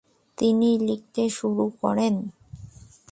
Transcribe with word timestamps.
তিনি 0.37 0.69
লিখতে 0.79 1.23
শুরু 1.29 1.65
করেন। 1.81 2.15